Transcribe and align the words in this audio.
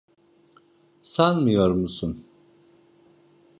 Sanmıyor 1.01 1.71
musun? 1.73 2.25